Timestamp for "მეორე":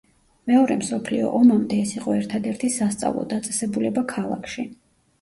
0.51-0.77